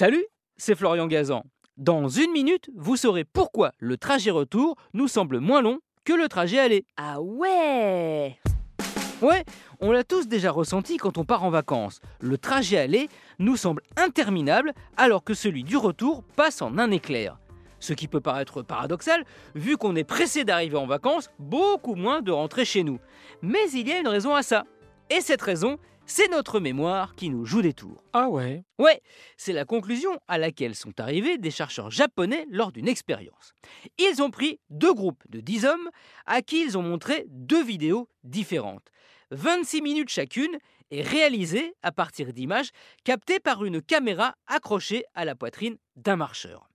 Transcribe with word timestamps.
Salut, 0.00 0.24
c'est 0.56 0.76
Florian 0.76 1.06
Gazan. 1.08 1.44
Dans 1.76 2.08
une 2.08 2.32
minute, 2.32 2.70
vous 2.74 2.96
saurez 2.96 3.24
pourquoi 3.24 3.72
le 3.78 3.98
trajet 3.98 4.30
retour 4.30 4.76
nous 4.94 5.08
semble 5.08 5.40
moins 5.40 5.60
long 5.60 5.80
que 6.06 6.14
le 6.14 6.26
trajet 6.26 6.58
aller. 6.58 6.86
Ah 6.96 7.20
ouais 7.20 8.38
Ouais, 9.20 9.44
on 9.78 9.92
l'a 9.92 10.02
tous 10.02 10.26
déjà 10.26 10.52
ressenti 10.52 10.96
quand 10.96 11.18
on 11.18 11.26
part 11.26 11.44
en 11.44 11.50
vacances. 11.50 12.00
Le 12.18 12.38
trajet 12.38 12.78
aller 12.78 13.10
nous 13.38 13.58
semble 13.58 13.82
interminable 13.98 14.72
alors 14.96 15.22
que 15.22 15.34
celui 15.34 15.64
du 15.64 15.76
retour 15.76 16.24
passe 16.34 16.62
en 16.62 16.78
un 16.78 16.90
éclair. 16.90 17.38
Ce 17.78 17.92
qui 17.92 18.08
peut 18.08 18.22
paraître 18.22 18.62
paradoxal 18.62 19.26
vu 19.54 19.76
qu'on 19.76 19.96
est 19.96 20.04
pressé 20.04 20.44
d'arriver 20.44 20.78
en 20.78 20.86
vacances, 20.86 21.28
beaucoup 21.38 21.94
moins 21.94 22.22
de 22.22 22.32
rentrer 22.32 22.64
chez 22.64 22.84
nous. 22.84 23.00
Mais 23.42 23.70
il 23.74 23.86
y 23.86 23.92
a 23.92 24.00
une 24.00 24.08
raison 24.08 24.34
à 24.34 24.42
ça. 24.42 24.64
Et 25.10 25.20
cette 25.20 25.42
raison, 25.42 25.76
c'est 26.10 26.28
notre 26.28 26.58
mémoire 26.58 27.14
qui 27.14 27.30
nous 27.30 27.46
joue 27.46 27.62
des 27.62 27.72
tours. 27.72 28.02
Ah 28.14 28.28
ouais 28.28 28.64
Ouais, 28.80 29.00
c'est 29.36 29.52
la 29.52 29.64
conclusion 29.64 30.18
à 30.26 30.38
laquelle 30.38 30.74
sont 30.74 30.98
arrivés 30.98 31.38
des 31.38 31.52
chercheurs 31.52 31.92
japonais 31.92 32.48
lors 32.50 32.72
d'une 32.72 32.88
expérience. 32.88 33.54
Ils 33.96 34.20
ont 34.20 34.32
pris 34.32 34.58
deux 34.70 34.92
groupes 34.92 35.22
de 35.28 35.38
10 35.38 35.66
hommes 35.66 35.88
à 36.26 36.42
qui 36.42 36.64
ils 36.64 36.76
ont 36.76 36.82
montré 36.82 37.26
deux 37.28 37.62
vidéos 37.62 38.08
différentes, 38.24 38.88
26 39.30 39.82
minutes 39.82 40.08
chacune 40.08 40.58
et 40.90 41.02
réalisées 41.02 41.74
à 41.84 41.92
partir 41.92 42.32
d'images 42.32 42.70
captées 43.04 43.38
par 43.38 43.64
une 43.64 43.80
caméra 43.80 44.34
accrochée 44.48 45.04
à 45.14 45.24
la 45.24 45.36
poitrine 45.36 45.76
d'un 45.94 46.16
marcheur. 46.16 46.68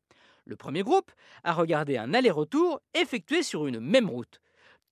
Le 0.45 0.55
premier 0.55 0.81
groupe 0.81 1.11
a 1.43 1.51
regardé 1.51 1.97
un 1.97 2.13
aller-retour 2.13 2.79
effectué 2.93 3.43
sur 3.43 3.67
une 3.67 3.81
même 3.81 4.09
route 4.09 4.39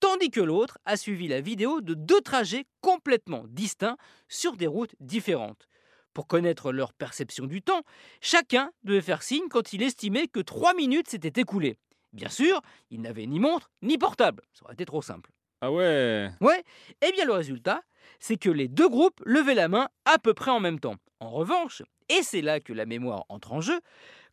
tandis 0.04 0.32
que 0.32 0.42
l'autre 0.42 0.80
a 0.84 0.98
suivi 0.98 1.30
la 1.30 1.40
vidéo 1.40 1.80
de 1.80 1.94
deux 1.94 2.20
trajets 2.20 2.66
complètement 2.82 3.46
distincts 3.48 3.96
sur 4.28 4.58
des 4.58 4.68
routes 4.68 4.94
différentes. 5.00 5.70
Pour 6.14 6.28
connaître 6.28 6.74
leur 6.74 6.92
perception 6.92 7.46
du 7.46 7.62
temps, 7.62 7.84
chacun 8.20 8.74
devait 8.84 9.00
faire 9.00 9.24
signe 9.24 9.48
quand 9.50 9.72
il 9.72 9.82
estimait 9.82 10.28
que 10.28 10.42
trois 10.42 10.74
minutes 10.74 11.08
s'étaient 11.08 11.40
écoulées. 11.40 11.78
Bien 12.12 12.28
sûr, 12.28 12.62
il 12.92 13.00
n'avait 13.00 13.26
ni 13.26 13.40
montre 13.40 13.72
ni 13.82 13.98
portable, 13.98 14.44
ça 14.52 14.66
aurait 14.66 14.74
été 14.74 14.86
trop 14.86 15.02
simple. 15.02 15.32
Ah 15.62 15.72
ouais 15.72 16.30
Ouais, 16.42 16.66
et 17.02 17.14
bien 17.14 17.24
le 17.24 17.32
résultat, 17.32 17.82
c'est 18.20 18.36
que 18.36 18.50
les 18.50 18.68
deux 18.68 18.90
groupes 18.90 19.22
levaient 19.26 19.56
la 19.56 19.70
main 19.70 19.88
à 20.04 20.20
peu 20.20 20.34
près 20.34 20.52
en 20.52 20.60
même 20.60 20.82
temps. 20.82 20.98
En 21.22 21.30
revanche, 21.30 21.82
et 22.10 22.24
c'est 22.24 22.42
là 22.42 22.60
que 22.60 22.74
la 22.74 22.86
mémoire 22.86 23.24
entre 23.30 23.54
en 23.54 23.62
jeu, 23.62 23.80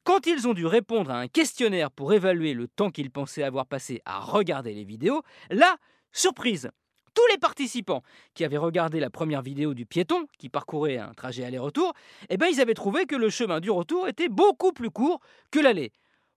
quand 0.05 0.27
ils 0.27 0.49
ont 0.49 0.55
dû 0.55 0.67
répondre 0.67 1.11
à 1.11 1.19
un 1.19 1.29
questionnaire 1.29 1.91
pour 1.91 2.13
évaluer 2.13 2.55
le 2.55 2.69
temps 2.69 2.91
qu'ils 2.91 3.11
pensaient 3.11 3.43
avoir 3.43 3.67
passé 3.67 4.01
à 4.05 4.19
regarder 4.19 4.73
les 4.75 4.85
vidéos, 4.85 5.23
là, 5.51 5.77
surprise 6.13 6.71
tous 7.15 7.27
les 7.33 7.39
participants 7.39 8.03
qui 8.35 8.45
avaient 8.45 8.57
regardé 8.57 9.01
la 9.01 9.11
première 9.11 9.43
vidéo 9.43 9.75
du 9.75 9.85
piéton 9.85 10.27
qui 10.39 10.49
parcourait 10.49 10.99
un 10.99 11.13
trajet 11.13 11.45
aller-retour, 11.45 11.93
eh 12.29 12.37
ben 12.37 12.47
ils 12.47 12.61
avaient 12.61 12.75
trouvé 12.75 13.05
que 13.07 13.17
le 13.17 13.31
chemin 13.31 13.61
du 13.61 13.71
retour 13.71 14.09
était 14.09 14.29
beaucoup 14.29 14.73
plus 14.73 14.91
court 14.91 15.21
que 15.51 15.59
l'aller. 15.59 15.93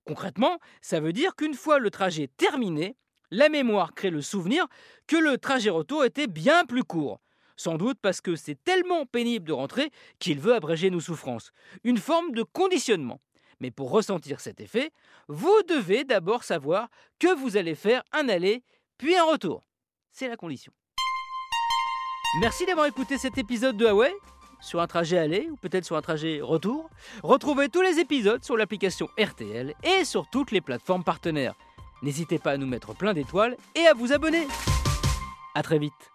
Concrètement, 0.05 0.59
ça 0.81 0.99
veut 0.99 1.13
dire 1.13 1.35
qu'une 1.35 1.53
fois 1.53 1.79
le 1.79 1.89
trajet 1.89 2.27
terminé, 2.37 2.97
la 3.31 3.49
mémoire 3.49 3.93
crée 3.93 4.09
le 4.09 4.21
souvenir 4.21 4.67
que 5.07 5.15
le 5.15 5.37
trajet 5.37 5.69
retour 5.69 6.03
était 6.03 6.27
bien 6.27 6.65
plus 6.65 6.83
court. 6.83 7.19
Sans 7.55 7.77
doute 7.77 7.97
parce 8.01 8.19
que 8.19 8.35
c'est 8.35 8.61
tellement 8.63 9.05
pénible 9.05 9.47
de 9.47 9.53
rentrer 9.53 9.91
qu'il 10.19 10.39
veut 10.39 10.55
abréger 10.55 10.89
nos 10.89 10.99
souffrances. 10.99 11.51
Une 11.83 11.97
forme 11.97 12.31
de 12.31 12.43
conditionnement. 12.43 13.21
Mais 13.59 13.71
pour 13.71 13.91
ressentir 13.91 14.39
cet 14.39 14.59
effet, 14.61 14.91
vous 15.27 15.61
devez 15.67 16.03
d'abord 16.03 16.43
savoir 16.43 16.89
que 17.19 17.33
vous 17.35 17.57
allez 17.57 17.75
faire 17.75 18.03
un 18.11 18.29
aller 18.29 18.63
puis 18.97 19.15
un 19.15 19.23
retour. 19.23 19.63
C'est 20.11 20.27
la 20.27 20.37
condition. 20.37 20.71
Merci 22.39 22.65
d'avoir 22.65 22.87
écouté 22.87 23.17
cet 23.17 23.37
épisode 23.37 23.77
de 23.77 23.85
Huawei 23.85 24.13
sur 24.61 24.81
un 24.81 24.87
trajet 24.87 25.17
aller 25.17 25.47
ou 25.51 25.55
peut-être 25.57 25.85
sur 25.85 25.97
un 25.97 26.01
trajet 26.01 26.41
retour. 26.41 26.89
Retrouvez 27.21 27.69
tous 27.69 27.81
les 27.81 27.99
épisodes 27.99 28.43
sur 28.43 28.57
l'application 28.57 29.07
RTL 29.19 29.73
et 29.83 30.05
sur 30.05 30.29
toutes 30.29 30.51
les 30.51 30.61
plateformes 30.61 31.03
partenaires. 31.03 31.55
N'hésitez 32.01 32.39
pas 32.39 32.51
à 32.51 32.57
nous 32.57 32.67
mettre 32.67 32.95
plein 32.95 33.13
d'étoiles 33.13 33.57
et 33.75 33.85
à 33.87 33.93
vous 33.93 34.13
abonner. 34.13 34.47
A 35.55 35.63
très 35.63 35.79
vite 35.79 36.12